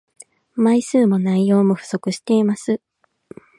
[0.55, 2.81] 枚数も内容も不足しています